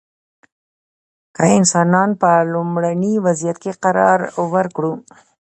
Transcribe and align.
که 1.35 1.43
انسانان 1.57 2.09
په 2.21 2.31
لومړني 2.53 3.13
وضعیت 3.25 3.57
کې 3.63 3.71
قرار 3.83 4.19
ورکړو. 4.53 4.93